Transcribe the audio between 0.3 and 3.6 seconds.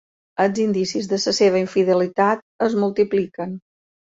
Els indicis de la seva infidelitat es multipliquen.